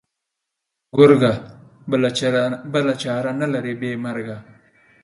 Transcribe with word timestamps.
گرگه! 0.97 1.33
بله 2.71 2.95
چاره 3.03 3.31
نه 3.41 3.47
لري 3.53 3.73
بې 3.79 3.91
مرگه. 4.03 4.37